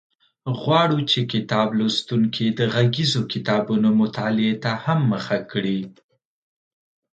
غواړو 0.61 0.97
چې 1.11 1.19
کتاب 1.33 1.67
لوستونکي 1.79 2.45
د 2.59 2.61
غږیزو 2.73 3.21
کتابونو 3.33 3.89
مطالعې 4.01 4.55
ته 4.63 4.71
هم 4.83 4.99
مخه 5.13 5.37
کړي. 5.51 5.79